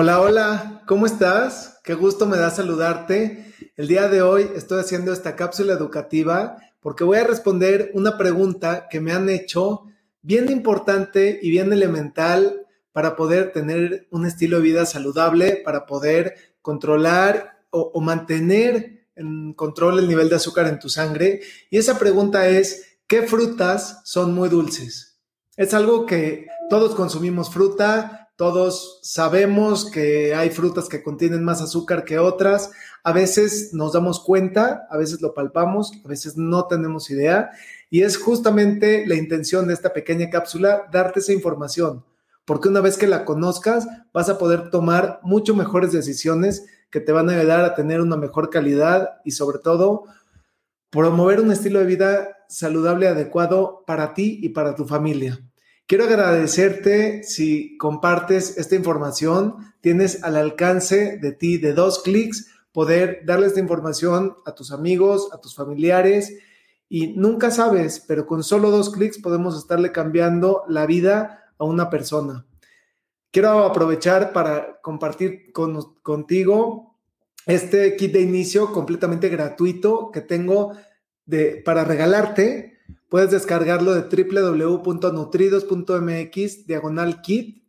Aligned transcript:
Hola, 0.00 0.20
hola, 0.20 0.82
¿cómo 0.86 1.06
estás? 1.06 1.80
Qué 1.82 1.94
gusto 1.94 2.24
me 2.24 2.36
da 2.36 2.50
saludarte. 2.50 3.52
El 3.76 3.88
día 3.88 4.06
de 4.06 4.22
hoy 4.22 4.48
estoy 4.54 4.78
haciendo 4.78 5.12
esta 5.12 5.34
cápsula 5.34 5.72
educativa 5.72 6.56
porque 6.78 7.02
voy 7.02 7.18
a 7.18 7.24
responder 7.24 7.90
una 7.94 8.16
pregunta 8.16 8.86
que 8.88 9.00
me 9.00 9.10
han 9.10 9.28
hecho 9.28 9.86
bien 10.22 10.52
importante 10.52 11.40
y 11.42 11.50
bien 11.50 11.72
elemental 11.72 12.64
para 12.92 13.16
poder 13.16 13.50
tener 13.50 14.06
un 14.12 14.24
estilo 14.24 14.58
de 14.58 14.62
vida 14.62 14.86
saludable, 14.86 15.62
para 15.64 15.84
poder 15.84 16.36
controlar 16.62 17.64
o, 17.70 18.00
mantener 18.00 19.08
en 19.16 19.52
control 19.52 19.98
el 19.98 20.06
nivel 20.06 20.28
de 20.28 20.36
azúcar 20.36 20.68
en 20.68 20.78
tu 20.78 20.88
sangre. 20.88 21.40
Y 21.70 21.76
esa 21.76 21.98
pregunta 21.98 22.46
es, 22.46 23.00
¿qué 23.08 23.22
frutas 23.22 24.00
son 24.04 24.32
muy 24.32 24.48
dulces? 24.48 25.18
Es 25.56 25.74
algo 25.74 26.06
que 26.06 26.46
todos 26.70 26.94
consumimos 26.94 27.50
fruta, 27.50 28.17
todos 28.38 29.00
sabemos 29.02 29.90
que 29.90 30.32
hay 30.32 30.50
frutas 30.50 30.88
que 30.88 31.02
contienen 31.02 31.42
más 31.42 31.60
azúcar 31.60 32.04
que 32.04 32.20
otras. 32.20 32.70
A 33.02 33.12
veces 33.12 33.74
nos 33.74 33.94
damos 33.94 34.20
cuenta, 34.20 34.86
a 34.90 34.96
veces 34.96 35.20
lo 35.20 35.34
palpamos, 35.34 35.90
a 36.04 36.06
veces 36.06 36.36
no 36.36 36.68
tenemos 36.68 37.10
idea. 37.10 37.50
Y 37.90 38.02
es 38.02 38.16
justamente 38.16 39.04
la 39.08 39.16
intención 39.16 39.66
de 39.66 39.74
esta 39.74 39.92
pequeña 39.92 40.30
cápsula 40.30 40.84
darte 40.92 41.18
esa 41.18 41.32
información, 41.32 42.04
porque 42.44 42.68
una 42.68 42.80
vez 42.80 42.96
que 42.96 43.08
la 43.08 43.24
conozcas 43.24 43.88
vas 44.12 44.28
a 44.28 44.38
poder 44.38 44.70
tomar 44.70 45.18
mucho 45.24 45.56
mejores 45.56 45.90
decisiones 45.90 46.64
que 46.90 47.00
te 47.00 47.10
van 47.10 47.28
a 47.30 47.32
ayudar 47.32 47.64
a 47.64 47.74
tener 47.74 48.00
una 48.00 48.16
mejor 48.16 48.50
calidad 48.50 49.20
y 49.24 49.32
sobre 49.32 49.58
todo 49.58 50.04
promover 50.90 51.40
un 51.40 51.50
estilo 51.50 51.80
de 51.80 51.86
vida 51.86 52.36
saludable 52.48 53.08
adecuado 53.08 53.82
para 53.84 54.14
ti 54.14 54.38
y 54.40 54.50
para 54.50 54.76
tu 54.76 54.84
familia. 54.84 55.40
Quiero 55.88 56.04
agradecerte 56.04 57.22
si 57.22 57.78
compartes 57.78 58.58
esta 58.58 58.74
información. 58.74 59.72
Tienes 59.80 60.22
al 60.22 60.36
alcance 60.36 61.16
de 61.16 61.32
ti 61.32 61.56
de 61.56 61.72
dos 61.72 62.02
clics 62.02 62.50
poder 62.72 63.22
darle 63.24 63.46
esta 63.46 63.60
información 63.60 64.36
a 64.44 64.54
tus 64.54 64.70
amigos, 64.70 65.30
a 65.32 65.40
tus 65.40 65.54
familiares. 65.54 66.36
Y 66.90 67.14
nunca 67.16 67.50
sabes, 67.50 68.04
pero 68.06 68.26
con 68.26 68.44
solo 68.44 68.70
dos 68.70 68.90
clics 68.90 69.16
podemos 69.16 69.56
estarle 69.56 69.90
cambiando 69.90 70.62
la 70.68 70.84
vida 70.84 71.54
a 71.56 71.64
una 71.64 71.88
persona. 71.88 72.44
Quiero 73.30 73.64
aprovechar 73.64 74.34
para 74.34 74.82
compartir 74.82 75.52
contigo 76.02 76.98
este 77.46 77.96
kit 77.96 78.12
de 78.12 78.20
inicio 78.20 78.74
completamente 78.74 79.30
gratuito 79.30 80.10
que 80.12 80.20
tengo 80.20 80.76
de, 81.24 81.62
para 81.64 81.84
regalarte 81.84 82.77
Puedes 83.08 83.30
descargarlo 83.30 83.94
de 83.94 84.02
www.nutridos.mx, 84.02 86.66
diagonal 86.66 87.22
kit. 87.22 87.64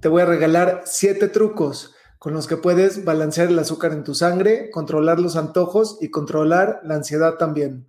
Te 0.00 0.06
voy 0.06 0.22
a 0.22 0.26
regalar 0.26 0.84
siete 0.86 1.26
trucos 1.26 1.96
con 2.20 2.32
los 2.32 2.46
que 2.46 2.56
puedes 2.56 3.04
balancear 3.04 3.48
el 3.48 3.58
azúcar 3.58 3.92
en 3.92 4.04
tu 4.04 4.14
sangre, 4.14 4.70
controlar 4.70 5.18
los 5.18 5.34
antojos 5.34 5.98
y 6.00 6.10
controlar 6.10 6.78
la 6.84 6.94
ansiedad 6.94 7.38
también. 7.38 7.88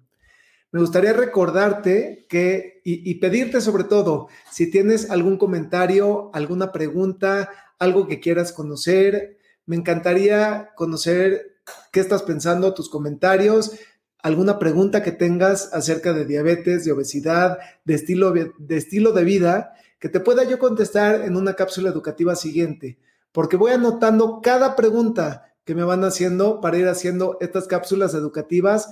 Me 0.71 0.79
gustaría 0.79 1.13
recordarte 1.13 2.25
que 2.27 2.81
y, 2.83 3.07
y, 3.07 3.19
pedirte 3.19 3.61
sobre 3.61 3.83
todo, 3.83 4.27
si 4.51 4.71
tienes 4.71 5.11
algún 5.11 5.37
comentario, 5.37 6.31
alguna 6.33 6.71
pregunta, 6.71 7.51
algo 7.77 8.07
que 8.07 8.19
quieras 8.19 8.51
conocer, 8.51 9.37
me 9.67 9.75
encantaría 9.75 10.71
conocer 10.75 11.59
qué 11.91 11.99
estás 11.99 12.23
pensando, 12.23 12.73
tus 12.73 12.89
comentarios 12.89 13.73
alguna 14.19 14.59
pregunta 14.59 15.03
que 15.03 15.11
tengas 15.11 15.73
acerca 15.73 16.13
de 16.13 16.25
diabetes, 16.25 16.85
de 16.85 16.91
obesidad, 16.91 17.59
de 17.85 17.93
estilo 17.93 18.31
de, 18.31 18.51
estilo 18.69 19.11
de 19.11 19.23
vida, 19.23 19.73
que 19.99 20.09
te 20.09 20.19
pueda 20.19 20.43
yo 20.43 20.59
contestar 20.59 21.21
en 21.21 21.35
una 21.35 21.53
cápsula 21.53 21.89
educativa 21.89 22.35
siguiente, 22.35 22.97
porque 23.31 23.57
voy 23.57 23.71
anotando 23.71 24.41
cada 24.41 24.75
pregunta 24.75 25.53
que 25.63 25.75
me 25.75 25.83
van 25.83 26.03
haciendo 26.03 26.61
para 26.61 26.77
ir 26.77 26.87
haciendo 26.87 27.37
estas 27.41 27.67
cápsulas 27.67 28.13
educativas 28.13 28.89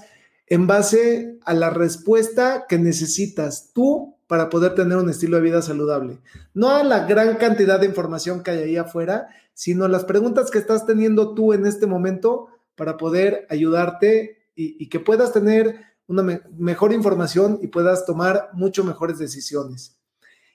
en 0.47 0.68
base 0.68 1.38
a 1.46 1.53
la 1.53 1.69
respuesta 1.69 2.66
que 2.68 2.78
necesitas 2.78 3.72
tú 3.74 4.16
para 4.28 4.50
poder 4.50 4.75
tener 4.75 4.97
un 4.97 5.09
estilo 5.09 5.38
de 5.38 5.44
vida 5.44 5.62
saludable. 5.62 6.19
No 6.53 6.72
a 6.72 6.84
la 6.84 7.06
gran 7.06 7.35
cantidad 7.35 7.80
de 7.80 7.85
información 7.85 8.44
que 8.44 8.52
hay 8.52 8.64
ahí 8.64 8.78
afuera, 8.78 9.28
sino 9.53 9.88
las 9.88 10.06
preguntas 10.06 10.52
que 10.52 10.58
estás 10.58 10.85
teniendo 10.85 11.34
tú 11.34 11.53
en 11.53 11.66
este 11.66 11.88
momento 11.88 12.47
para 12.75 12.97
poder 12.97 13.47
ayudarte 13.50 14.45
y, 14.56 14.90
que 14.90 15.00
puedas 15.00 15.34
tener 15.34 15.80
una 16.08 16.24
mejor 16.58 16.94
información 16.94 17.60
y 17.62 17.68
puedas 17.68 18.06
tomar 18.06 18.50
mucho 18.54 18.84
mejores 18.84 19.18
decisiones. 19.18 19.98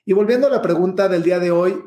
Y 0.05 0.13
volviendo 0.13 0.47
a 0.47 0.49
la 0.49 0.61
pregunta 0.61 1.07
del 1.07 1.23
día 1.23 1.39
de 1.39 1.51
hoy, 1.51 1.81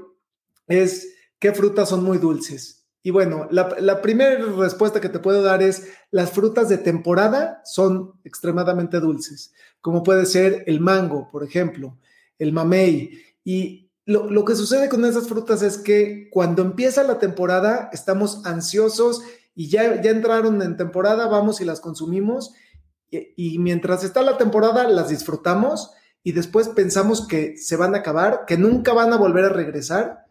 es, 0.69 1.15
¿qué 1.39 1.53
frutas 1.53 1.89
son 1.89 2.05
muy 2.05 2.19
dulces? 2.19 2.87
Y 3.03 3.11
bueno, 3.11 3.49
la, 3.51 3.77
la 3.81 4.01
primera 4.01 4.43
respuesta 4.57 5.01
que 5.01 5.09
te 5.09 5.19
puedo 5.19 5.43
dar 5.43 5.63
es, 5.63 5.89
las 6.11 6.31
frutas 6.31 6.69
de 6.69 6.79
temporada 6.79 7.61
son 7.65 8.15
extremadamente 8.25 9.01
dulces, 9.01 9.53
como 9.81 10.03
puede 10.03 10.25
ser 10.25 10.65
el 10.67 10.81
mango, 10.81 11.29
por 11.31 11.45
ejemplo, 11.45 11.99
el 12.39 12.53
mamey. 12.53 13.21
Y 13.45 13.91
lo, 14.07 14.31
lo 14.31 14.45
que 14.45 14.55
sucede 14.55 14.89
con 14.89 15.05
esas 15.05 15.29
frutas 15.29 15.63
es 15.63 15.77
que 15.77 16.29
cuando 16.31 16.63
empieza 16.63 17.03
la 17.03 17.19
temporada 17.19 17.91
estamos 17.93 18.45
ansiosos 18.47 19.23
y 19.55 19.69
ya, 19.69 20.01
ya 20.03 20.11
entraron 20.11 20.61
en 20.63 20.77
temporada, 20.77 21.27
vamos 21.29 21.61
y 21.61 21.65
las 21.65 21.81
consumimos 21.81 22.55
y, 23.37 23.59
mientras 23.59 24.05
está 24.05 24.23
la 24.23 24.37
temporada 24.37 24.89
las 24.89 25.09
disfrutamos 25.09 25.93
y 26.23 26.33
después 26.33 26.69
pensamos 26.69 27.27
que 27.27 27.57
se 27.57 27.77
van 27.77 27.95
a 27.95 27.99
acabar, 27.99 28.45
que 28.47 28.57
nunca 28.57 28.93
van 28.93 29.13
a 29.13 29.17
volver 29.17 29.45
a 29.45 29.51
regresar 29.51 30.25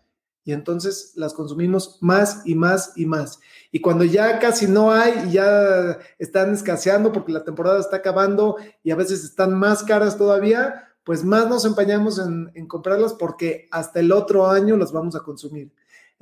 y 0.44 0.52
entonces 0.52 1.14
las 1.16 1.34
consumimos 1.34 2.00
más 2.02 2.42
y 2.46 2.56
más 2.56 2.92
y 2.96 3.06
más. 3.06 3.40
Y 3.72 3.80
cuando 3.80 4.04
ya 4.04 4.40
casi 4.40 4.68
no 4.68 4.92
hay 4.92 5.28
y 5.28 5.34
ya 5.34 6.00
están 6.20 6.54
escaseando 6.54 7.14
porque 7.14 7.32
la 7.32 7.46
temporada 7.46 7.80
está 7.80 7.98
acabando 7.98 8.58
y 8.84 8.92
a 8.92 8.96
veces 8.96 9.24
están 9.24 9.54
más 9.54 9.84
caras 9.84 10.18
todavía, 10.18 10.90
pues 11.06 11.24
más 11.24 11.48
nos 11.48 11.64
empañamos 11.64 12.20
en, 12.20 12.52
en 12.56 12.68
comprarlas 12.68 13.14
porque 13.14 13.68
hasta 13.72 14.00
el 14.00 14.12
otro 14.12 14.50
año 14.50 14.76
las 14.76 14.92
vamos 14.92 15.16
a 15.16 15.22
consumir 15.22 15.72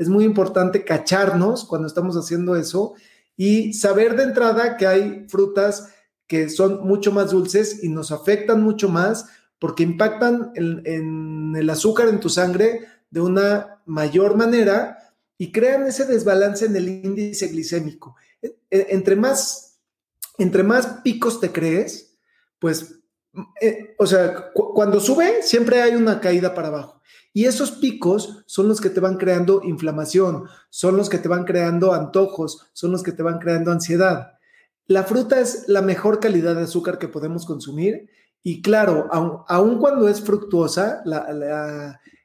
es 0.02 0.10
muy 0.10 0.26
importante 0.26 0.84
cacharnos 0.84 1.64
cuando 1.64 1.88
estamos 1.88 2.16
haciendo 2.16 2.56
eso 2.56 2.96
y 3.38 3.74
saber 3.74 4.16
de 4.16 4.24
entrada 4.24 4.76
que 4.76 4.88
hay 4.88 5.28
frutas 5.30 5.90
que 6.26 6.50
son 6.50 6.88
mucho 6.88 7.12
más 7.12 7.30
dulces 7.30 7.84
y 7.84 7.90
nos 7.90 8.12
afectan 8.12 8.64
mucho 8.64 8.90
más 8.90 9.28
porque 9.60 9.84
impactan 9.84 10.54
en, 10.56 11.56
el 11.56 11.70
azúcar 11.70 12.08
en 12.08 12.20
tu 12.20 12.30
sangre 12.30 12.80
de 13.12 13.22
una 13.22 13.84
mayor 13.86 14.36
manera 14.36 14.98
y 15.38 15.52
crean 15.52 15.86
ese 15.86 16.06
desbalance 16.06 16.66
en 16.66 16.76
el 16.76 16.88
índice 16.88 17.50
glicémico. 17.50 18.16
E, 18.42 18.56
e, 18.72 18.88
entre 18.90 19.16
más, 19.16 19.78
entre 20.40 20.64
más 20.64 20.88
picos 21.04 21.40
te 21.40 21.52
crees, 21.52 22.18
pues, 22.58 22.96
eh, 23.62 23.94
o 24.00 24.08
sea, 24.08 24.52
cuando 24.52 25.00
sube 25.00 25.44
siempre 25.44 25.80
hay 25.84 25.94
una 25.94 26.20
caída 26.20 26.56
para 26.56 26.70
abajo. 26.70 27.02
Y 27.34 27.46
esos 27.46 27.72
picos 27.72 28.44
son 28.46 28.68
los 28.68 28.82
que 28.82 28.90
te 28.90 29.00
van 29.00 29.18
creando 29.18 29.62
inflamación, 29.64 30.46
son 30.70 30.98
los 30.98 31.10
que 31.10 31.18
te 31.18 31.30
van 31.30 31.46
creando 31.46 31.94
antojos, 31.94 32.70
son 32.74 32.92
los 32.92 33.04
que 33.04 33.14
te 33.14 33.24
van 33.24 33.40
creando 33.40 33.72
ansiedad. 33.72 34.34
La 34.88 35.04
fruta 35.04 35.40
es 35.40 35.66
la 35.68 35.82
mejor 35.82 36.20
calidad 36.20 36.56
de 36.56 36.64
azúcar 36.64 37.00
que 37.00 37.08
podemos 37.08 37.46
consumir 37.46 38.10
y 38.44 38.62
claro, 38.62 39.08
aun, 39.12 39.78
cuando 39.78 40.10
es 40.10 40.22
fructuosa, 40.22 41.04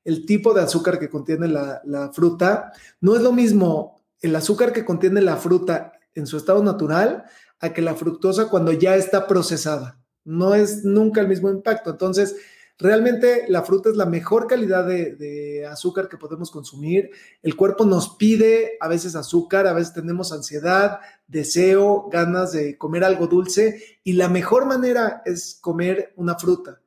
el 0.05 0.27
tipo 0.27 0.55
de 0.55 0.63
azúcar 0.63 0.99
que 0.99 1.11
contiene 1.11 1.47
la, 1.47 1.81
la 1.85 2.13
fruta, 2.13 2.73
no 3.01 3.15
es 3.15 3.23
lo 3.23 3.33
mismo 3.33 4.03
el 4.21 4.35
azúcar 4.35 4.73
que 4.73 4.85
contiene 4.85 5.21
la 5.21 5.37
fruta 5.37 5.93
en 6.15 6.27
su 6.27 6.37
estado 6.37 6.65
natural 6.65 7.25
a 7.61 7.73
que 7.73 7.83
la 7.83 7.95
fructosa 7.95 8.49
cuando 8.49 8.73
ya 8.73 8.97
está 8.97 9.27
procesada. 9.27 10.01
No 10.25 10.55
es 10.55 10.85
nunca 10.85 11.21
el 11.21 11.29
mismo 11.29 11.51
impacto. 11.51 11.91
Entonces, 11.91 12.35
Realmente 12.79 13.47
la 13.49 13.63
fruta 13.63 13.89
es 13.89 13.97
la 13.97 14.05
mejor 14.05 14.47
calidad 14.47 14.87
de, 14.87 15.67
azúcar 15.71 16.09
que 16.09 16.19
podemos 16.19 16.51
consumir. 16.51 17.11
El 17.43 17.57
cuerpo 17.57 17.85
nos 17.85 18.17
pide 18.17 18.77
a 18.81 18.89
veces 18.89 19.17
azúcar, 19.17 19.67
a 19.67 19.73
veces 19.73 19.95
tenemos 19.95 20.33
ansiedad, 20.33 21.01
deseo, 21.27 22.09
ganas 22.11 22.53
de 22.53 22.77
comer 22.77 23.03
algo 23.03 23.27
dulce 23.27 23.99
y 24.05 24.13
la 24.13 24.29
mejor 24.29 24.67
manera 24.67 25.23
es 25.25 25.59
comer 25.61 26.13
una 26.17 26.37
fruta. 26.37 26.81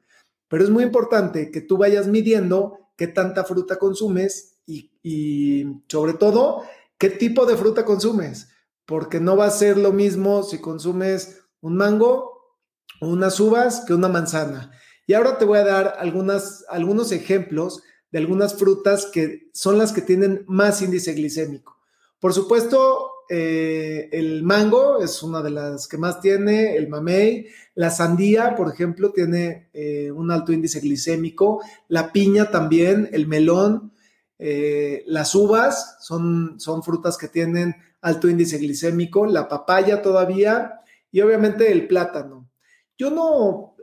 Pero 0.48 0.64
es 0.64 0.70
muy 0.70 0.84
importante 0.84 1.52
que 1.52 1.62
tú 1.62 1.78
vayas 1.78 2.08
midiendo 2.08 2.92
qué 2.96 3.08
tanta 3.08 3.44
fruta 3.44 3.78
consumes 3.78 4.60
y, 4.66 4.92
y 5.04 5.84
sobre 5.88 6.14
todo 6.14 6.64
qué 6.98 7.10
tipo 7.10 7.46
de 7.46 7.58
fruta 7.58 7.84
consumes, 7.86 8.50
porque 8.86 9.20
no 9.20 9.36
va 9.36 9.46
a 9.46 9.52
ser 9.52 9.78
lo 9.78 9.92
mismo 9.92 10.44
si 10.44 10.60
consumes 10.60 11.42
un 11.62 11.76
mango 11.76 12.40
unas 13.02 13.40
uvas 13.40 13.84
que 13.86 13.94
una 13.94 14.10
manzana. 14.10 14.72
Y 15.10 15.16
ahora 15.16 15.40
te 15.40 15.46
voy 15.46 15.58
a 15.58 15.64
dar 15.64 15.96
algunos 15.98 17.12
ejemplos 17.12 17.82
de 18.12 18.20
algunas 18.20 18.54
frutas 18.54 19.08
que 19.12 19.50
son 19.54 19.80
las 19.80 19.92
que 19.92 20.04
tienen 20.04 20.44
más 20.46 20.84
índice 20.84 21.14
glicémico. 21.14 21.80
Por 22.20 22.32
supuesto, 22.32 23.14
eh, 23.28 24.08
el 24.12 24.44
mango 24.44 25.02
es 25.02 25.24
una 25.24 25.42
de 25.42 25.50
las 25.50 25.88
que 25.88 25.98
más 25.98 26.22
tiene, 26.22 26.76
el 26.76 26.90
mamey, 26.90 27.48
la 27.74 27.90
sandía, 27.90 28.56
por 28.56 28.72
ejemplo, 28.72 29.12
tiene 29.12 29.72
eh, 29.74 30.12
un 30.12 30.30
alto 30.30 30.54
índice 30.54 30.80
glicémico, 30.80 31.60
la 31.88 32.12
piña 32.12 32.52
también, 32.52 33.10
el 33.12 33.26
melón, 33.26 33.92
eh, 34.38 35.04
las 35.08 35.34
uvas 35.34 35.98
son, 36.02 36.60
son 36.60 36.84
frutas 36.84 37.18
que 37.18 37.30
tienen 37.30 37.76
alto 38.02 38.30
índice 38.30 38.60
glicémico, 38.60 39.26
la 39.26 39.48
papaya 39.48 40.04
todavía. 40.04 40.82
Y 41.12 41.22
obviamente 41.22 41.72
el 41.72 41.88
plátano. 41.88 42.48
Yo 42.96 43.10
no, 43.10 43.76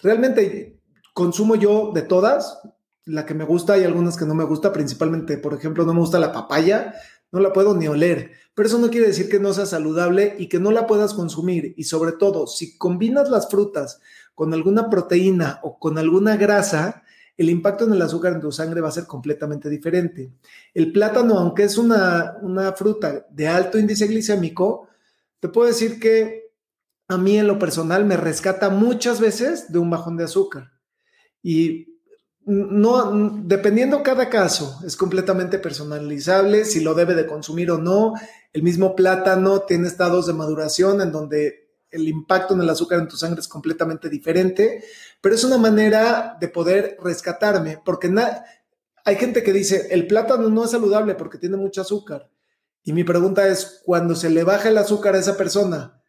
realmente 0.00 0.80
consumo 1.12 1.54
yo 1.54 1.92
de 1.94 2.02
todas, 2.02 2.60
la 3.06 3.26
que 3.26 3.34
me 3.34 3.44
gusta 3.44 3.78
y 3.78 3.84
algunas 3.84 4.16
que 4.16 4.24
no 4.24 4.34
me 4.34 4.44
gusta, 4.44 4.72
principalmente, 4.72 5.38
por 5.38 5.54
ejemplo, 5.54 5.84
no 5.84 5.94
me 5.94 6.00
gusta 6.00 6.18
la 6.18 6.32
papaya, 6.32 6.94
no 7.32 7.40
la 7.40 7.52
puedo 7.52 7.74
ni 7.74 7.88
oler, 7.88 8.32
pero 8.54 8.68
eso 8.68 8.78
no 8.78 8.90
quiere 8.90 9.08
decir 9.08 9.28
que 9.28 9.40
no 9.40 9.52
sea 9.52 9.66
saludable 9.66 10.36
y 10.38 10.48
que 10.48 10.60
no 10.60 10.70
la 10.70 10.86
puedas 10.86 11.14
consumir. 11.14 11.74
Y 11.76 11.84
sobre 11.84 12.12
todo, 12.12 12.46
si 12.46 12.78
combinas 12.78 13.28
las 13.28 13.48
frutas 13.48 14.00
con 14.34 14.54
alguna 14.54 14.88
proteína 14.88 15.60
o 15.62 15.78
con 15.78 15.98
alguna 15.98 16.36
grasa, 16.36 17.02
el 17.36 17.50
impacto 17.50 17.84
en 17.84 17.92
el 17.92 18.02
azúcar 18.02 18.34
en 18.34 18.40
tu 18.40 18.52
sangre 18.52 18.80
va 18.80 18.88
a 18.88 18.92
ser 18.92 19.06
completamente 19.06 19.68
diferente. 19.68 20.30
El 20.72 20.92
plátano, 20.92 21.38
aunque 21.38 21.64
es 21.64 21.76
una, 21.76 22.36
una 22.42 22.72
fruta 22.72 23.26
de 23.30 23.48
alto 23.48 23.78
índice 23.78 24.06
glicémico, 24.06 24.88
te 25.40 25.48
puedo 25.48 25.66
decir 25.66 25.98
que 25.98 26.43
a 27.08 27.18
mí 27.18 27.38
en 27.38 27.46
lo 27.46 27.58
personal 27.58 28.04
me 28.04 28.16
rescata 28.16 28.70
muchas 28.70 29.20
veces 29.20 29.72
de 29.72 29.78
un 29.78 29.90
bajón 29.90 30.16
de 30.16 30.24
azúcar. 30.24 30.72
Y 31.42 32.00
no, 32.46 33.40
dependiendo 33.42 34.02
cada 34.02 34.28
caso, 34.28 34.78
es 34.86 34.96
completamente 34.96 35.58
personalizable 35.58 36.64
si 36.64 36.80
lo 36.80 36.94
debe 36.94 37.14
de 37.14 37.26
consumir 37.26 37.70
o 37.70 37.78
no. 37.78 38.14
El 38.52 38.62
mismo 38.62 38.94
plátano 38.94 39.62
tiene 39.62 39.88
estados 39.88 40.26
de 40.26 40.34
maduración 40.34 41.00
en 41.00 41.10
donde 41.10 41.64
el 41.90 42.08
impacto 42.08 42.54
en 42.54 42.60
el 42.60 42.70
azúcar 42.70 42.98
en 42.98 43.08
tu 43.08 43.16
sangre 43.16 43.40
es 43.40 43.48
completamente 43.48 44.08
diferente, 44.08 44.82
pero 45.20 45.34
es 45.34 45.44
una 45.44 45.58
manera 45.58 46.36
de 46.40 46.48
poder 46.48 46.96
rescatarme, 47.02 47.80
porque 47.84 48.12
hay 49.04 49.16
gente 49.16 49.42
que 49.42 49.52
dice, 49.52 49.88
el 49.90 50.06
plátano 50.06 50.48
no 50.48 50.64
es 50.64 50.72
saludable 50.72 51.14
porque 51.14 51.38
tiene 51.38 51.56
mucho 51.56 51.82
azúcar. 51.82 52.28
Y 52.82 52.92
mi 52.92 53.04
pregunta 53.04 53.46
es, 53.46 53.80
cuando 53.84 54.16
se 54.16 54.28
le 54.28 54.42
baja 54.42 54.68
el 54.68 54.78
azúcar 54.78 55.14
a 55.14 55.18
esa 55.18 55.36
persona, 55.36 56.02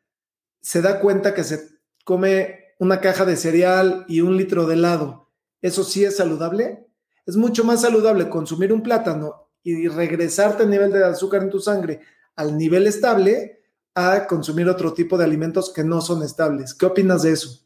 ¿se 0.65 0.81
da 0.81 0.99
cuenta 0.99 1.35
que 1.35 1.43
se 1.43 1.69
come 2.03 2.73
una 2.79 2.99
caja 2.99 3.23
de 3.23 3.37
cereal 3.37 4.03
y 4.07 4.21
un 4.21 4.35
litro 4.35 4.65
de 4.65 4.73
helado? 4.73 5.29
¿Eso 5.61 5.83
sí 5.83 6.03
es 6.03 6.17
saludable? 6.17 6.87
Es 7.27 7.35
mucho 7.37 7.63
más 7.63 7.81
saludable 7.81 8.29
consumir 8.29 8.73
un 8.73 8.81
plátano 8.81 9.51
y 9.61 9.87
regresarte 9.87 10.63
el 10.63 10.71
nivel 10.71 10.91
de 10.91 11.05
azúcar 11.05 11.43
en 11.43 11.51
tu 11.51 11.59
sangre 11.59 12.01
al 12.35 12.57
nivel 12.57 12.87
estable 12.87 13.61
a 13.93 14.25
consumir 14.25 14.67
otro 14.67 14.93
tipo 14.93 15.19
de 15.19 15.25
alimentos 15.25 15.71
que 15.71 15.83
no 15.83 16.01
son 16.01 16.23
estables. 16.23 16.73
¿Qué 16.73 16.87
opinas 16.87 17.21
de 17.21 17.33
eso? 17.33 17.63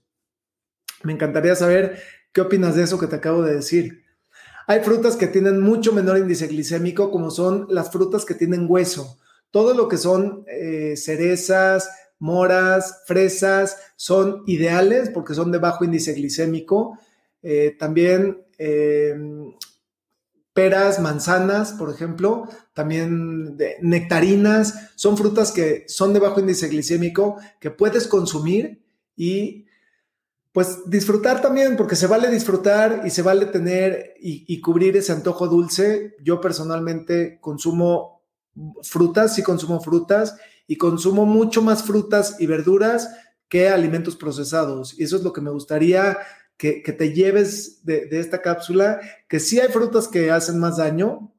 Me 1.04 1.14
encantaría 1.14 1.56
saber 1.56 2.02
qué 2.34 2.42
opinas 2.42 2.76
de 2.76 2.84
eso 2.84 3.00
que 3.00 3.08
te 3.08 3.16
acabo 3.16 3.44
de 3.44 3.56
decir. 3.56 4.04
Hay 4.68 4.82
frutas 4.82 5.16
que 5.16 5.28
tienen 5.28 5.62
mucho 5.62 5.94
menor 5.94 6.18
índice 6.18 6.48
glicémico, 6.48 7.12
como 7.12 7.32
son 7.32 7.66
las 7.70 7.92
frutas 7.92 8.26
que 8.26 8.36
tienen 8.36 8.66
hueso. 8.68 9.18
Todo 9.52 9.74
lo 9.74 9.88
que 9.88 9.98
son 9.98 10.44
eh, 10.48 10.96
cerezas, 10.98 11.90
moras, 12.20 13.04
fresas, 13.06 13.78
son 13.96 14.44
ideales 14.46 15.10
porque 15.10 15.34
son 15.34 15.52
de 15.52 15.58
bajo 15.58 15.84
índice 15.84 16.14
glicémico 16.14 16.98
eh, 17.42 17.76
también 17.80 18.46
eh, 18.58 19.16
peras, 20.54 21.00
manzanas, 21.00 21.72
por 21.74 21.90
ejemplo, 21.90 22.48
también 22.74 23.58
nectarinas, 23.82 24.92
son 24.96 25.16
frutas 25.18 25.52
que 25.52 25.86
son 25.88 26.14
de 26.14 26.20
bajo 26.20 26.40
índice 26.40 26.68
glicémico 26.68 27.38
que 27.60 27.72
puedes 27.72 28.08
consumir 28.08 28.84
y 29.16 29.66
pues 30.52 30.80
disfrutar 30.90 31.42
también, 31.42 31.78
porque 31.78 31.96
se 31.96 32.08
vale 32.08 32.30
disfrutar 32.30 33.04
y 33.06 33.12
se 33.12 33.22
vale 33.22 33.46
tener 33.46 34.16
y, 34.20 34.60
cubrir 34.60 34.98
ese 34.98 35.12
antojo 35.14 35.48
dulce. 35.48 36.16
Yo 36.22 36.42
personalmente 36.42 37.38
consumo 37.40 38.24
frutas, 38.82 39.36
sí 39.36 39.44
consumo 39.44 39.80
frutas 39.80 40.36
y 40.70 40.78
consumo 40.78 41.26
mucho 41.26 41.64
más 41.64 41.82
frutas 41.82 42.36
y 42.38 42.46
verduras 42.46 43.10
que 43.48 43.70
alimentos 43.70 44.16
procesados. 44.16 44.98
Y 45.00 45.04
eso 45.04 45.16
es 45.16 45.24
lo 45.24 45.34
que 45.34 45.42
me 45.42 45.50
gustaría 45.50 46.20
que, 46.58 46.84
te 46.84 47.12
lleves 47.12 47.84
de, 47.84 48.08
esta 48.12 48.44
cápsula, 48.44 49.02
que 49.28 49.40
sí 49.40 49.60
hay 49.60 49.70
frutas 49.70 50.08
que 50.08 50.30
hacen 50.30 50.60
más 50.60 50.78
daño, 50.78 51.34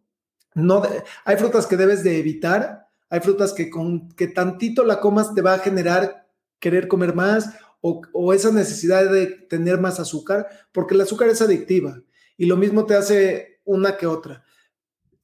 no 0.55 0.82
hay 1.25 1.37
frutas 1.37 1.69
que 1.69 1.77
debes 1.77 2.03
de 2.03 2.19
evitar, 2.19 2.88
hay 3.09 3.21
frutas 3.21 3.53
que 3.53 3.71
con 3.71 4.09
que 4.17 4.27
tantito 4.27 4.82
la 4.82 4.99
comas 4.99 5.32
te 5.32 5.43
va 5.43 5.55
a 5.55 5.59
generar 5.61 6.27
querer 6.59 6.88
comer 6.88 7.15
más 7.15 7.50
o, 7.81 8.03
o 8.12 8.35
esa 8.35 8.50
necesidad 8.50 9.09
de 9.12 9.27
tener 9.27 9.79
más 9.79 10.00
azúcar, 10.00 10.49
porque 10.73 10.94
el 10.94 11.03
azúcar 11.03 11.29
es 11.29 11.41
adictiva 11.41 12.03
y 12.37 12.47
lo 12.47 12.56
mismo 12.56 12.85
te 12.85 12.97
hace 12.97 13.61
una 13.65 13.97
que 13.97 14.09
otra. 14.09 14.43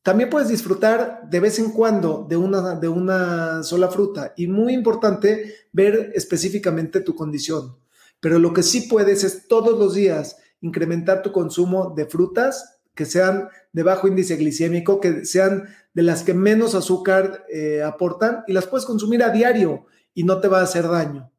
También 0.06 0.30
puedes 0.30 0.50
disfrutar 0.50 1.28
de 1.28 1.40
vez 1.40 1.58
en 1.58 1.72
cuando 1.72 2.24
de 2.28 2.36
una, 2.36 2.76
de 2.76 2.86
una 2.86 3.64
sola 3.64 3.88
fruta 3.88 4.34
y 4.36 4.46
muy 4.46 4.72
importante 4.72 5.52
ver 5.72 6.12
específicamente 6.14 7.00
tu 7.00 7.16
condición. 7.16 7.76
Pero 8.20 8.38
lo 8.38 8.52
que 8.52 8.62
sí 8.62 8.82
puedes 8.82 9.24
es 9.24 9.48
todos 9.48 9.76
los 9.76 9.94
días 9.94 10.36
incrementar 10.60 11.22
tu 11.22 11.32
consumo 11.32 11.92
de 11.96 12.06
frutas 12.06 12.78
que 12.94 13.04
sean 13.04 13.48
de 13.72 13.82
bajo 13.82 14.06
índice 14.06 14.36
glicémico, 14.36 15.00
que 15.00 15.24
sean 15.24 15.64
de 15.92 16.02
las 16.04 16.22
que 16.22 16.34
menos 16.34 16.76
azúcar 16.76 17.44
eh, 17.52 17.82
aportan 17.82 18.44
y 18.46 18.52
las 18.52 18.68
puedes 18.68 18.86
consumir 18.86 19.24
a 19.24 19.30
diario 19.30 19.86
y 20.14 20.22
no 20.22 20.38
te 20.40 20.46
va 20.46 20.60
a 20.60 20.64
hacer 20.64 20.86
daño. 20.86 21.32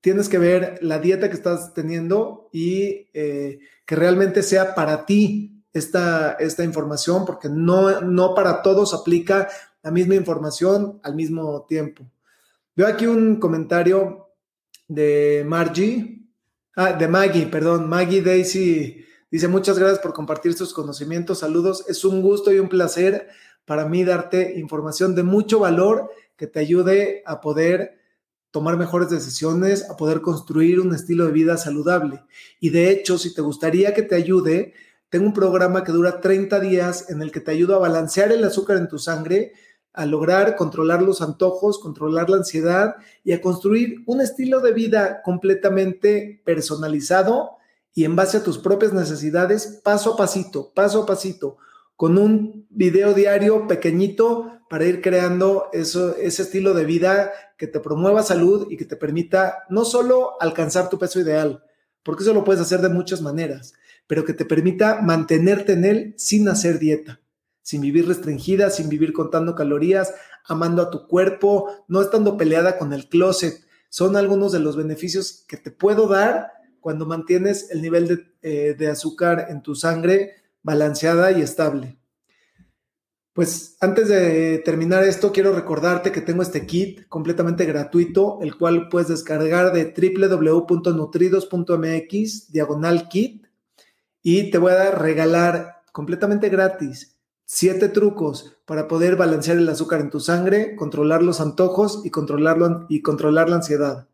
Tienes 0.00 0.28
que 0.28 0.38
ver 0.38 0.78
la 0.80 1.00
dieta 1.00 1.28
que 1.28 1.34
estás 1.34 1.74
teniendo 1.74 2.50
y 2.52 3.08
eh, 3.14 3.58
que 3.84 3.96
realmente 3.96 4.44
sea 4.44 4.76
para 4.76 5.06
ti 5.06 5.59
esta, 5.72 6.32
esta 6.32 6.64
información, 6.64 7.24
porque 7.24 7.48
no, 7.48 8.00
no 8.00 8.34
para 8.34 8.62
todos 8.62 8.94
aplica 8.94 9.48
la 9.82 9.90
misma 9.90 10.14
información 10.14 11.00
al 11.02 11.14
mismo 11.14 11.64
tiempo. 11.68 12.04
Veo 12.76 12.86
aquí 12.86 13.06
un 13.06 13.36
comentario 13.36 14.28
de 14.88 15.44
Margie, 15.46 16.26
ah, 16.76 16.92
de 16.92 17.08
Maggie, 17.08 17.46
perdón, 17.46 17.88
Maggie 17.88 18.22
Daisy 18.22 19.04
dice 19.30 19.48
muchas 19.48 19.78
gracias 19.78 20.00
por 20.00 20.12
compartir 20.12 20.54
sus 20.54 20.72
conocimientos, 20.72 21.38
saludos, 21.38 21.84
es 21.88 22.04
un 22.04 22.20
gusto 22.20 22.52
y 22.52 22.58
un 22.58 22.68
placer 22.68 23.28
para 23.64 23.86
mí 23.86 24.02
darte 24.02 24.58
información 24.58 25.14
de 25.14 25.22
mucho 25.22 25.60
valor 25.60 26.10
que 26.36 26.46
te 26.46 26.58
ayude 26.58 27.22
a 27.24 27.40
poder 27.40 28.00
tomar 28.50 28.76
mejores 28.76 29.10
decisiones, 29.10 29.88
a 29.88 29.96
poder 29.96 30.20
construir 30.20 30.80
un 30.80 30.92
estilo 30.94 31.26
de 31.26 31.32
vida 31.32 31.56
saludable. 31.56 32.24
Y 32.58 32.70
de 32.70 32.90
hecho, 32.90 33.16
si 33.16 33.32
te 33.32 33.42
gustaría 33.42 33.94
que 33.94 34.02
te 34.02 34.16
ayude, 34.16 34.74
tengo 35.10 35.26
un 35.26 35.34
programa 35.34 35.84
que 35.84 35.92
dura 35.92 36.20
30 36.20 36.60
días 36.60 37.10
en 37.10 37.20
el 37.20 37.30
que 37.30 37.40
te 37.40 37.50
ayudo 37.50 37.74
a 37.74 37.80
balancear 37.80 38.32
el 38.32 38.44
azúcar 38.44 38.78
en 38.78 38.88
tu 38.88 38.98
sangre 38.98 39.52
a 39.92 40.06
lograr 40.06 40.56
controlar 40.56 41.02
los 41.02 41.20
antojos, 41.20 41.78
controlar 41.78 42.30
la 42.30 42.38
ansiedad 42.38 42.94
y 43.24 43.32
a 43.32 43.40
construir 43.40 44.02
un 44.06 44.20
estilo 44.20 44.60
de 44.60 44.72
vida 44.72 45.20
completamente 45.22 46.40
personalizado 46.44 47.56
y 47.92 48.04
en 48.04 48.14
base 48.14 48.36
a 48.36 48.44
tus 48.44 48.58
propias 48.58 48.92
necesidades, 48.92 49.80
paso 49.82 50.14
a 50.14 50.16
pasito, 50.16 50.72
paso 50.74 51.02
a 51.02 51.06
pasito, 51.06 51.56
con 51.96 52.18
un 52.18 52.66
video 52.70 53.14
diario 53.14 53.66
pequeñito 53.66 54.60
para 54.70 54.86
ir 54.86 55.02
creando 55.02 55.68
eso, 55.72 56.16
ese 56.16 56.42
estilo 56.42 56.72
de 56.72 56.84
vida 56.84 57.32
que 57.58 57.66
te 57.66 57.80
promueva 57.80 58.22
salud 58.22 58.68
y 58.70 58.76
que 58.76 58.84
te 58.84 58.96
permita 58.96 59.64
no 59.68 59.84
solo 59.84 60.40
alcanzar 60.40 60.88
tu 60.88 60.98
peso 60.98 61.18
ideal, 61.20 61.64
porque 62.04 62.22
eso 62.22 62.32
lo 62.32 62.44
puedes 62.44 62.62
hacer 62.62 62.80
de 62.80 62.88
muchas 62.88 63.20
maneras, 63.20 63.74
pero 64.10 64.24
que 64.24 64.34
te 64.34 64.44
permita 64.44 65.00
mantenerte 65.00 65.74
en 65.74 65.84
él 65.84 66.14
sin 66.18 66.48
hacer 66.48 66.80
dieta 66.80 67.20
sin 67.70 67.80
vivir 67.82 68.08
restringida, 68.08 68.70
sin 68.70 68.88
vivir 68.88 69.12
contando 69.12 69.54
calorías, 69.54 70.12
amando 70.44 70.82
a 70.82 70.90
tu 70.90 71.06
cuerpo, 71.06 71.84
no 71.86 72.02
estando 72.02 72.36
peleada 72.36 72.78
con 72.78 72.92
el 72.92 73.08
closet. 73.08 73.64
Son 73.88 74.16
algunos 74.16 74.50
de 74.50 74.58
los 74.58 74.76
beneficios 74.76 75.44
que 75.46 75.56
te 75.56 75.70
puedo 75.70 76.08
dar 76.08 76.50
cuando 76.80 77.06
mantienes 77.06 77.70
el 77.70 77.80
nivel 77.80 78.08
de, 78.08 78.26
eh, 78.42 78.74
de 78.76 78.88
azúcar 78.88 79.46
en 79.50 79.62
tu 79.62 79.76
sangre 79.76 80.32
balanceada 80.64 81.30
y 81.30 81.42
estable. 81.42 81.96
Pues 83.32 83.76
antes 83.80 84.08
de 84.08 84.58
terminar 84.58 85.04
esto, 85.04 85.30
quiero 85.30 85.54
recordarte 85.54 86.10
que 86.10 86.20
tengo 86.20 86.42
este 86.42 86.66
kit 86.66 87.06
completamente 87.06 87.66
gratuito, 87.66 88.40
el 88.42 88.56
cual 88.56 88.88
puedes 88.88 89.06
descargar 89.06 89.72
de 89.72 89.94
www.nutridos.mx, 89.94 92.50
diagonal 92.50 93.08
kit, 93.08 93.46
y 94.22 94.50
te 94.50 94.58
voy 94.58 94.72
a 94.72 94.90
regalar 94.90 95.82
completamente 95.92 96.48
gratis 96.48 97.20
Siete 97.52 97.88
trucos 97.88 98.58
para 98.64 98.86
poder 98.86 99.16
balancear 99.16 99.56
el 99.56 99.68
azúcar 99.68 100.00
en 100.00 100.10
tu 100.10 100.20
sangre, 100.20 100.76
controlar 100.76 101.20
los 101.20 101.40
antojos 101.40 102.00
y, 102.04 102.10
controlarlo, 102.10 102.86
y 102.88 103.02
controlar 103.02 103.48
la 103.50 103.56
ansiedad. 103.56 104.08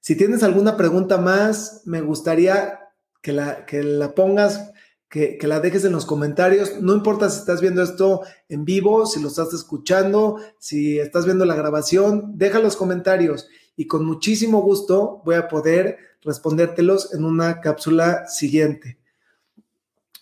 Si 0.00 0.16
tienes 0.16 0.42
alguna 0.42 0.78
pregunta 0.78 1.18
más, 1.18 1.82
me 1.84 2.00
gustaría 2.00 2.80
que 3.20 3.34
la, 3.34 3.66
que 3.66 3.82
la 3.82 4.14
pongas, 4.14 4.72
que, 5.10 5.36
que, 5.36 5.46
la 5.48 5.60
dejes 5.60 5.84
en 5.84 5.92
los 5.92 6.06
comentarios. 6.06 6.80
No 6.80 6.94
importa 6.94 7.28
si 7.28 7.40
estás 7.40 7.60
viendo 7.60 7.82
esto 7.82 8.22
en 8.48 8.64
vivo, 8.64 9.04
si 9.04 9.20
lo 9.20 9.28
estás 9.28 9.52
escuchando, 9.52 10.38
si 10.58 10.98
estás 10.98 11.26
viendo 11.26 11.44
la 11.44 11.54
grabación, 11.54 12.38
deja 12.38 12.58
los 12.58 12.76
comentarios 12.76 13.48
y 13.76 13.86
con 13.86 14.06
muchísimo 14.06 14.62
gusto 14.62 15.20
voy 15.26 15.34
a 15.34 15.48
poder 15.48 15.98
respondértelos 16.22 17.12
en 17.12 17.26
una 17.26 17.60
cápsula 17.60 18.26
siguiente. 18.28 19.01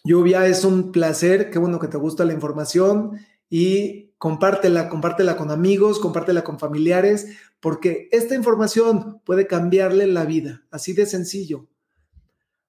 Lluvia, 0.04 0.47
es 0.47 0.64
un 0.64 0.92
placer, 0.92 1.50
qué 1.50 1.59
bueno 1.59 1.78
que 1.78 1.88
te 1.88 1.99
gusta 1.99 2.25
la 2.25 2.33
información 2.33 3.21
y 3.50 4.12
compártela, 4.16 4.88
compártela 4.88 5.37
con 5.37 5.50
amigos, 5.50 5.99
compártela 5.99 6.42
con 6.42 6.59
familiares, 6.59 7.28
porque 7.61 8.09
esta 8.12 8.35
información 8.35 9.21
puede 9.25 9.47
cambiarle 9.47 10.07
la 10.07 10.25
vida, 10.25 10.66
así 10.71 10.92
de 10.95 11.07
sencillo. 11.07 11.69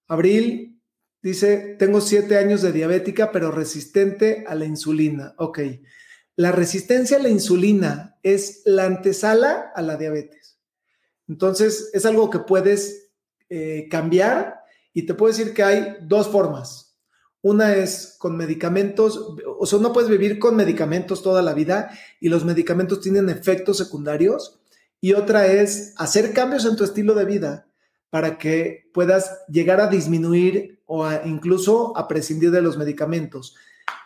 Abril 0.07 0.81
dice, 1.21 1.75
tengo 1.79 2.01
siete 2.01 2.37
años 2.37 2.61
de 2.61 2.73
diabética, 2.73 3.31
pero 3.31 3.51
resistente 3.51 4.43
a 4.47 4.55
la 4.55 4.65
insulina. 4.65 5.33
Ok, 5.37 5.59
la 6.35 6.51
resistencia 6.51 7.17
a 7.17 7.21
la 7.21 7.29
insulina 7.29 8.17
es 8.23 8.61
la 8.65 8.85
antesala 8.85 9.71
a 9.73 9.81
la 9.81 9.95
diabetes. 9.95 10.59
Entonces, 11.27 11.89
es 11.93 12.05
algo 12.05 12.29
que 12.29 12.39
puedes 12.39 13.11
eh, 13.49 13.87
cambiar 13.89 14.61
y 14.93 15.05
te 15.05 15.13
puedo 15.13 15.31
decir 15.31 15.53
que 15.53 15.63
hay 15.63 15.97
dos 16.01 16.27
formas. 16.27 16.90
Una 17.41 17.75
es 17.75 18.15
con 18.19 18.37
medicamentos, 18.37 19.35
o 19.59 19.65
sea, 19.65 19.79
no 19.79 19.93
puedes 19.93 20.09
vivir 20.09 20.37
con 20.37 20.55
medicamentos 20.55 21.23
toda 21.23 21.41
la 21.41 21.53
vida 21.53 21.89
y 22.19 22.29
los 22.29 22.45
medicamentos 22.45 23.01
tienen 23.01 23.29
efectos 23.29 23.77
secundarios. 23.77 24.59
Y 24.99 25.13
otra 25.13 25.47
es 25.47 25.95
hacer 25.97 26.33
cambios 26.33 26.65
en 26.65 26.75
tu 26.75 26.83
estilo 26.83 27.15
de 27.15 27.25
vida 27.25 27.67
para 28.11 28.37
que 28.37 28.89
puedas 28.93 29.39
llegar 29.47 29.81
a 29.81 29.87
disminuir 29.87 30.81
o 30.85 31.09
incluso 31.25 31.97
a 31.97 32.07
prescindir 32.07 32.51
de 32.51 32.61
los 32.61 32.77
medicamentos. 32.77 33.55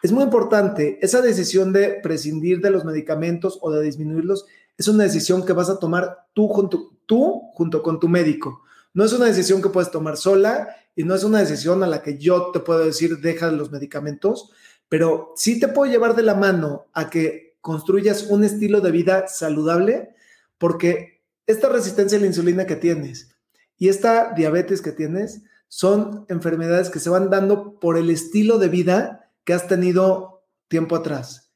Es 0.01 0.11
muy 0.11 0.23
importante, 0.23 0.99
esa 1.01 1.21
decisión 1.21 1.73
de 1.73 1.99
prescindir 2.01 2.61
de 2.61 2.69
los 2.69 2.85
medicamentos 2.85 3.57
o 3.61 3.71
de 3.71 3.81
disminuirlos 3.81 4.45
es 4.77 4.87
una 4.87 5.03
decisión 5.03 5.45
que 5.45 5.53
vas 5.53 5.69
a 5.69 5.79
tomar 5.79 6.27
tú 6.33 6.47
junto, 6.47 6.93
tú 7.05 7.49
junto 7.53 7.81
con 7.81 7.99
tu 7.99 8.07
médico. 8.07 8.64
No 8.95 9.03
es 9.03 9.11
una 9.11 9.25
decisión 9.25 9.61
que 9.61 9.67
puedes 9.67 9.91
tomar 9.91 10.15
sola 10.15 10.73
y 10.95 11.03
no 11.03 11.15
es 11.15 11.25
una 11.25 11.39
decisión 11.39 11.83
a 11.83 11.87
la 11.87 12.01
que 12.01 12.17
yo 12.17 12.51
te 12.51 12.61
puedo 12.61 12.79
decir 12.79 13.19
deja 13.19 13.51
los 13.51 13.69
medicamentos, 13.69 14.51
pero 14.87 15.33
sí 15.35 15.59
te 15.59 15.67
puedo 15.67 15.91
llevar 15.91 16.15
de 16.15 16.23
la 16.23 16.33
mano 16.33 16.87
a 16.93 17.09
que 17.09 17.57
construyas 17.59 18.27
un 18.29 18.45
estilo 18.45 18.79
de 18.79 18.91
vida 18.91 19.27
saludable 19.27 20.15
porque 20.57 21.21
esta 21.45 21.67
resistencia 21.67 22.17
a 22.17 22.21
la 22.21 22.27
insulina 22.27 22.65
que 22.65 22.77
tienes 22.77 23.35
y 23.77 23.89
esta 23.89 24.31
diabetes 24.31 24.81
que 24.81 24.93
tienes 24.93 25.41
son 25.67 26.25
enfermedades 26.29 26.89
que 26.89 27.01
se 27.01 27.09
van 27.09 27.29
dando 27.29 27.77
por 27.81 27.97
el 27.97 28.09
estilo 28.09 28.59
de 28.59 28.69
vida 28.69 29.29
que 29.43 29.51
has 29.51 29.67
tenido 29.67 30.47
tiempo 30.69 30.95
atrás. 30.95 31.51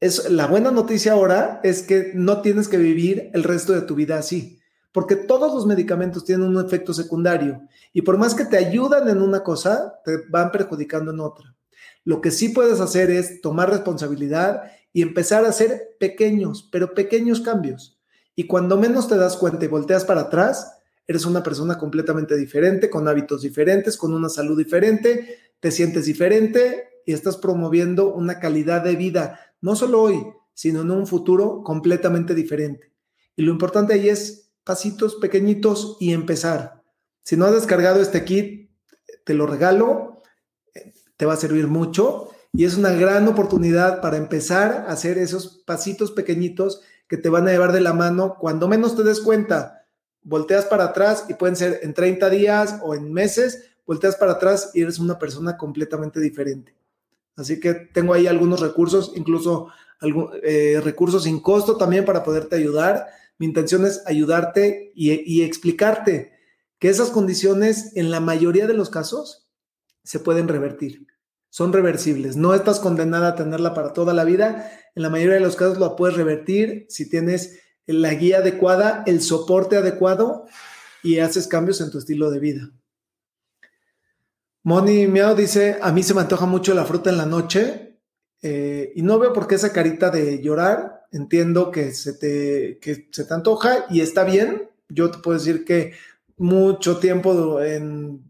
Es, 0.00 0.28
la 0.28 0.48
buena 0.48 0.72
noticia 0.72 1.12
ahora 1.12 1.60
es 1.62 1.84
que 1.84 2.10
no 2.14 2.42
tienes 2.42 2.66
que 2.66 2.78
vivir 2.78 3.30
el 3.32 3.44
resto 3.44 3.74
de 3.74 3.82
tu 3.82 3.94
vida 3.94 4.18
así 4.18 4.58
porque 4.94 5.16
todos 5.16 5.52
los 5.52 5.66
medicamentos 5.66 6.24
tienen 6.24 6.46
un 6.46 6.64
efecto 6.64 6.94
secundario 6.94 7.62
y 7.92 8.02
por 8.02 8.16
más 8.16 8.32
que 8.32 8.44
te 8.44 8.56
ayudan 8.56 9.08
en 9.08 9.20
una 9.20 9.42
cosa, 9.42 10.00
te 10.04 10.18
van 10.30 10.52
perjudicando 10.52 11.10
en 11.10 11.18
otra. 11.18 11.56
Lo 12.04 12.20
que 12.20 12.30
sí 12.30 12.50
puedes 12.50 12.78
hacer 12.78 13.10
es 13.10 13.40
tomar 13.40 13.70
responsabilidad 13.70 14.70
y 14.92 15.02
empezar 15.02 15.44
a 15.44 15.48
hacer 15.48 15.96
pequeños, 15.98 16.68
pero 16.70 16.94
pequeños 16.94 17.40
cambios. 17.40 17.98
Y 18.36 18.46
cuando 18.46 18.76
menos 18.76 19.08
te 19.08 19.16
das 19.16 19.36
cuenta 19.36 19.64
y 19.64 19.68
volteas 19.68 20.04
para 20.04 20.22
atrás, 20.22 20.78
eres 21.08 21.26
una 21.26 21.42
persona 21.42 21.76
completamente 21.76 22.36
diferente, 22.36 22.88
con 22.88 23.08
hábitos 23.08 23.42
diferentes, 23.42 23.96
con 23.96 24.14
una 24.14 24.28
salud 24.28 24.56
diferente, 24.56 25.38
te 25.58 25.72
sientes 25.72 26.04
diferente 26.04 27.00
y 27.04 27.14
estás 27.14 27.36
promoviendo 27.36 28.14
una 28.14 28.38
calidad 28.38 28.84
de 28.84 28.94
vida, 28.94 29.40
no 29.60 29.74
solo 29.74 30.02
hoy, 30.02 30.24
sino 30.52 30.82
en 30.82 30.92
un 30.92 31.08
futuro 31.08 31.64
completamente 31.64 32.32
diferente. 32.32 32.92
Y 33.34 33.42
lo 33.42 33.50
importante 33.50 33.94
ahí 33.94 34.08
es 34.08 34.43
pasitos 34.64 35.16
pequeñitos 35.16 35.96
y 36.00 36.12
empezar. 36.12 36.82
Si 37.22 37.36
no 37.36 37.46
has 37.46 37.52
descargado 37.52 38.00
este 38.00 38.24
kit, 38.24 38.70
te 39.24 39.34
lo 39.34 39.46
regalo, 39.46 40.22
te 41.16 41.26
va 41.26 41.34
a 41.34 41.38
servir 41.38 41.68
mucho 41.68 42.30
y 42.52 42.64
es 42.64 42.76
una 42.76 42.90
gran 42.92 43.26
oportunidad 43.28 44.00
para 44.00 44.16
empezar 44.16 44.86
a 44.88 44.92
hacer 44.92 45.18
esos 45.18 45.62
pasitos 45.66 46.10
pequeñitos 46.10 46.82
que 47.08 47.16
te 47.16 47.28
van 47.28 47.46
a 47.46 47.50
llevar 47.50 47.72
de 47.72 47.80
la 47.80 47.92
mano 47.92 48.36
cuando 48.38 48.68
menos 48.68 48.96
te 48.96 49.02
des 49.02 49.20
cuenta. 49.20 49.86
Volteas 50.22 50.64
para 50.64 50.84
atrás 50.84 51.26
y 51.28 51.34
pueden 51.34 51.56
ser 51.56 51.80
en 51.82 51.92
30 51.94 52.30
días 52.30 52.78
o 52.82 52.94
en 52.94 53.12
meses, 53.12 53.70
volteas 53.86 54.16
para 54.16 54.32
atrás 54.32 54.70
y 54.74 54.82
eres 54.82 54.98
una 54.98 55.18
persona 55.18 55.56
completamente 55.56 56.20
diferente. 56.20 56.74
Así 57.36 57.60
que 57.60 57.74
tengo 57.74 58.14
ahí 58.14 58.26
algunos 58.26 58.60
recursos, 58.60 59.12
incluso 59.16 59.68
eh, 60.42 60.80
recursos 60.82 61.24
sin 61.24 61.40
costo 61.40 61.76
también 61.76 62.04
para 62.04 62.22
poderte 62.22 62.56
ayudar 62.56 63.06
mi 63.38 63.46
intención 63.46 63.84
es 63.84 64.02
ayudarte 64.06 64.92
y, 64.94 65.42
explicarte 65.42 66.32
que 66.78 66.88
esas 66.88 67.10
condiciones 67.10 67.96
en 67.96 68.10
la 68.10 68.20
mayoría 68.20 68.66
de 68.66 68.74
los 68.74 68.90
casos 68.90 69.48
se 70.02 70.20
pueden 70.20 70.48
revertir. 70.48 71.06
Son 71.50 71.72
reversibles. 71.72 72.36
No 72.36 72.54
estás 72.54 72.80
condenada 72.80 73.28
a 73.28 73.34
tenerla 73.34 73.74
para 73.74 73.92
toda 73.92 74.12
la 74.12 74.24
vida. 74.24 74.70
En 74.94 75.02
la 75.02 75.10
mayoría 75.10 75.34
de 75.34 75.40
los 75.40 75.56
casos 75.56 75.78
la 75.78 75.96
puedes 75.96 76.16
revertir 76.16 76.86
si 76.88 77.08
tienes 77.08 77.60
la 77.86 78.14
guía 78.14 78.38
adecuada, 78.38 79.02
el 79.06 79.20
soporte 79.20 79.76
adecuado 79.76 80.46
y 81.02 81.18
haces 81.18 81.46
cambios 81.46 81.80
en 81.80 81.90
tu 81.90 81.98
estilo 81.98 82.30
de 82.30 82.40
vida. 82.40 82.70
Moni 84.62 85.06
Miao 85.06 85.34
dice, 85.34 85.78
a 85.82 85.92
mí 85.92 86.02
se 86.02 86.14
me 86.14 86.22
antoja 86.22 86.46
mucho 86.46 86.72
la 86.74 86.86
fruta 86.86 87.10
en 87.10 87.18
la 87.18 87.26
noche 87.26 88.00
eh, 88.40 88.92
y 88.94 89.02
no 89.02 89.18
veo 89.18 89.32
por 89.32 89.46
qué 89.46 89.56
esa 89.56 89.72
carita 89.72 90.10
de 90.10 90.40
llorar 90.40 90.93
entiendo 91.14 91.70
que 91.70 91.92
se 91.92 92.12
te, 92.12 92.78
que 92.80 93.08
se 93.10 93.24
te 93.24 93.34
antoja 93.34 93.86
y 93.88 94.00
está 94.00 94.24
bien. 94.24 94.68
Yo 94.88 95.10
te 95.10 95.18
puedo 95.18 95.38
decir 95.38 95.64
que 95.64 95.92
mucho 96.36 96.98
tiempo, 96.98 97.62
en, 97.62 98.22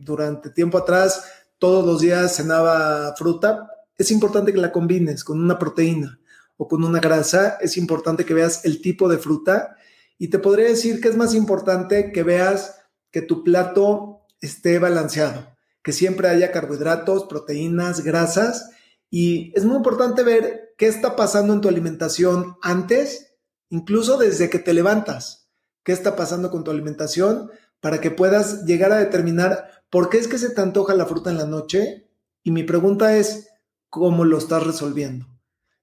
durante 0.00 0.50
tiempo 0.50 0.78
atrás, 0.78 1.24
todos 1.58 1.84
los 1.84 2.00
días 2.00 2.36
cenaba 2.36 3.14
fruta. 3.16 3.70
Es 3.96 4.12
importante 4.12 4.52
que 4.52 4.60
la 4.60 4.70
combines 4.70 5.24
con 5.24 5.42
una 5.42 5.58
proteína 5.58 6.20
o 6.56 6.68
con 6.68 6.84
una 6.84 7.00
grasa. 7.00 7.58
Es 7.60 7.76
importante 7.76 8.24
que 8.24 8.34
veas 8.34 8.64
el 8.64 8.80
tipo 8.80 9.08
de 9.08 9.18
fruta. 9.18 9.76
Y 10.16 10.28
te 10.28 10.38
podría 10.38 10.68
decir 10.68 11.00
que 11.00 11.08
es 11.08 11.16
más 11.16 11.34
importante 11.34 12.12
que 12.12 12.22
veas 12.22 12.76
que 13.10 13.22
tu 13.22 13.42
plato 13.42 14.22
esté 14.40 14.78
balanceado, 14.78 15.56
que 15.82 15.92
siempre 15.92 16.28
haya 16.28 16.52
carbohidratos, 16.52 17.24
proteínas, 17.24 18.04
grasas. 18.04 18.70
Y 19.10 19.52
es 19.56 19.64
muy 19.64 19.76
importante 19.76 20.22
ver 20.22 20.74
qué 20.76 20.86
está 20.86 21.16
pasando 21.16 21.52
en 21.52 21.60
tu 21.60 21.68
alimentación 21.68 22.56
antes, 22.62 23.34
incluso 23.70 24.18
desde 24.18 24.50
que 24.50 24.58
te 24.58 24.74
levantas. 24.74 25.48
¿Qué 25.82 25.92
está 25.92 26.16
pasando 26.16 26.50
con 26.50 26.64
tu 26.64 26.70
alimentación 26.70 27.50
para 27.80 28.00
que 28.00 28.10
puedas 28.10 28.64
llegar 28.64 28.92
a 28.92 28.98
determinar 28.98 29.84
por 29.90 30.10
qué 30.10 30.18
es 30.18 30.28
que 30.28 30.38
se 30.38 30.50
te 30.50 30.60
antoja 30.60 30.94
la 30.94 31.06
fruta 31.06 31.30
en 31.30 31.38
la 31.38 31.46
noche? 31.46 32.08
Y 32.42 32.50
mi 32.50 32.62
pregunta 32.62 33.16
es, 33.16 33.48
¿cómo 33.88 34.24
lo 34.24 34.38
estás 34.38 34.66
resolviendo? 34.66 35.26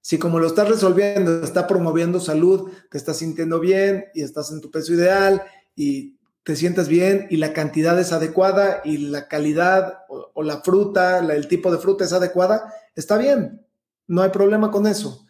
Si 0.00 0.18
como 0.18 0.38
lo 0.38 0.46
estás 0.46 0.68
resolviendo, 0.68 1.42
está 1.42 1.66
promoviendo 1.66 2.20
salud, 2.20 2.70
te 2.90 2.96
estás 2.96 3.16
sintiendo 3.16 3.58
bien 3.58 4.04
y 4.14 4.22
estás 4.22 4.52
en 4.52 4.60
tu 4.60 4.70
peso 4.70 4.94
ideal 4.94 5.42
y 5.74 6.15
te 6.46 6.56
sientes 6.56 6.88
bien 6.88 7.26
y 7.28 7.36
la 7.36 7.52
cantidad 7.52 7.98
es 8.00 8.12
adecuada 8.12 8.80
y 8.84 8.96
la 8.96 9.28
calidad 9.28 10.04
o, 10.08 10.42
la 10.42 10.62
fruta, 10.62 11.18
el 11.18 11.46
tipo 11.46 11.70
de 11.70 11.78
fruta 11.78 12.04
es 12.04 12.14
adecuada, 12.14 12.72
está 12.94 13.18
bien 13.18 13.66
no 14.06 14.22
hay 14.22 14.30
problema 14.30 14.70
con 14.70 14.86
eso. 14.86 15.26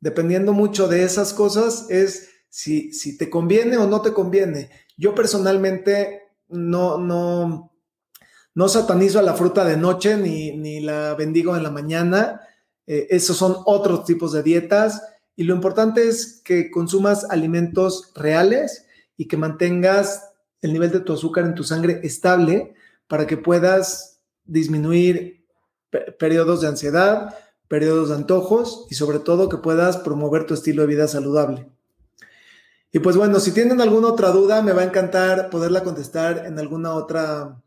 Dependiendo 0.00 0.52
mucho 0.52 0.88
de 0.88 1.02
esas 1.04 1.32
cosas 1.32 1.86
es 1.88 2.28
si, 2.48 2.92
si 2.92 3.18
te 3.18 3.28
conviene 3.28 3.76
o 3.76 3.86
no 3.86 4.00
te 4.00 4.12
conviene. 4.12 4.70
Yo 4.96 5.14
personalmente 5.14 6.22
no, 6.48 6.98
no, 6.98 7.72
no 8.54 8.68
satanizo 8.68 9.18
a 9.18 9.22
la 9.22 9.34
fruta 9.34 9.64
de 9.64 9.76
noche 9.76 10.16
ni, 10.16 10.56
ni 10.56 10.80
la 10.80 11.14
bendigo 11.14 11.56
en 11.56 11.62
la 11.62 11.70
mañana. 11.70 12.40
Eh, 12.86 13.06
esos 13.10 13.36
son 13.36 13.56
otros 13.66 14.04
tipos 14.04 14.32
de 14.32 14.42
dietas 14.42 15.02
y 15.34 15.44
lo 15.44 15.54
importante 15.54 16.08
es 16.08 16.40
que 16.44 16.70
consumas 16.70 17.24
alimentos 17.24 18.12
reales 18.14 18.86
y 19.16 19.26
que 19.26 19.36
mantengas 19.36 20.27
el 20.62 20.72
nivel 20.72 20.90
de 20.90 21.00
tu 21.00 21.12
azúcar 21.12 21.44
en 21.44 21.54
tu 21.54 21.64
sangre 21.64 22.00
estable 22.02 22.74
para 23.06 23.26
que 23.26 23.36
puedas 23.36 24.20
disminuir 24.44 25.46
periodos 26.18 26.60
de 26.60 26.68
ansiedad, 26.68 27.34
periodos 27.68 28.08
de 28.08 28.16
antojos 28.16 28.86
y 28.90 28.94
sobre 28.94 29.18
todo 29.18 29.48
que 29.48 29.58
puedas 29.58 29.98
promover 29.98 30.46
tu 30.46 30.54
estilo 30.54 30.82
de 30.82 30.88
vida 30.88 31.08
saludable. 31.08 31.68
Y 32.90 33.00
pues 33.00 33.16
bueno, 33.16 33.38
si 33.38 33.52
tienen 33.52 33.80
alguna 33.80 34.08
otra 34.08 34.30
duda, 34.30 34.62
me 34.62 34.72
va 34.72 34.82
a 34.82 34.86
encantar 34.86 35.50
poderla 35.50 35.84
contestar 35.84 36.46
en 36.46 36.58
alguna 36.58 36.94
otra 36.94 37.62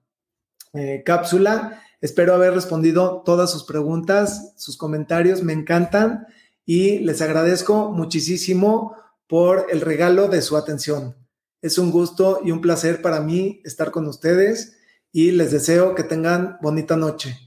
eh, 0.73 1.03
cápsula. 1.05 1.81
Espero 2.01 2.33
haber 2.33 2.53
respondido 2.53 3.21
todas 3.23 3.51
sus 3.51 3.63
preguntas, 3.63 4.53
sus 4.57 4.77
comentarios, 4.77 5.43
me 5.43 5.53
encantan 5.53 6.25
y 6.65 6.99
les 6.99 7.21
agradezco 7.21 7.91
muchísimo 7.91 8.95
por 9.27 9.67
el 9.69 9.81
regalo 9.81 10.27
de 10.27 10.41
su 10.41 10.57
atención. 10.57 11.15
Es 11.61 11.77
un 11.77 11.91
gusto 11.91 12.39
y 12.43 12.51
un 12.51 12.61
placer 12.61 13.01
para 13.01 13.21
mí 13.21 13.61
estar 13.63 13.91
con 13.91 14.07
ustedes 14.07 14.77
y 15.11 15.31
les 15.31 15.51
deseo 15.51 15.93
que 15.93 16.03
tengan 16.03 16.57
bonita 16.61 16.97
noche. 16.97 17.37